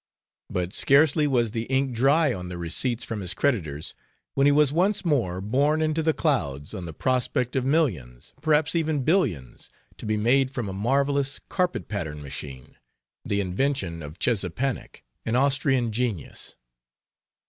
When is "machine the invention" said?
12.23-14.01